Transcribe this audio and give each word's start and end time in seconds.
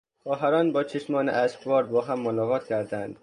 خواهران 0.23 0.71
با 0.73 0.83
چشمان 0.83 1.29
اشکبار 1.29 1.83
با 1.83 2.01
هم 2.01 2.19
ملاقات 2.19 2.67
کردند. 2.67 3.19